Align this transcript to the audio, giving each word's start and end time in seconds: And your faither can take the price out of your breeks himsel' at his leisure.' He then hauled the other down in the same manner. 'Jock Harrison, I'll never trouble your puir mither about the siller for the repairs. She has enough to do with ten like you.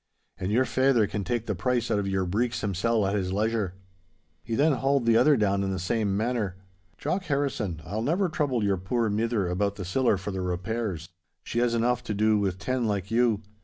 And 0.39 0.51
your 0.51 0.65
faither 0.65 1.05
can 1.05 1.23
take 1.23 1.45
the 1.45 1.53
price 1.53 1.91
out 1.91 1.99
of 1.99 2.07
your 2.07 2.25
breeks 2.25 2.61
himsel' 2.61 3.05
at 3.05 3.13
his 3.13 3.31
leisure.' 3.31 3.75
He 4.41 4.55
then 4.55 4.71
hauled 4.71 5.05
the 5.05 5.15
other 5.15 5.37
down 5.37 5.61
in 5.63 5.69
the 5.71 5.77
same 5.77 6.17
manner. 6.17 6.55
'Jock 6.97 7.25
Harrison, 7.25 7.83
I'll 7.85 8.01
never 8.01 8.27
trouble 8.27 8.63
your 8.63 8.77
puir 8.77 9.11
mither 9.11 9.47
about 9.47 9.75
the 9.75 9.85
siller 9.85 10.17
for 10.17 10.31
the 10.31 10.41
repairs. 10.41 11.09
She 11.43 11.59
has 11.59 11.75
enough 11.75 12.03
to 12.05 12.15
do 12.15 12.39
with 12.39 12.57
ten 12.57 12.87
like 12.87 13.11
you. 13.11 13.43